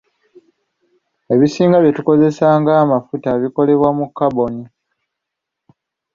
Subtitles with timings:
[1.33, 4.63] Ebisinga bye tukozesa ng'amafuta bikolebwa mu kaboni.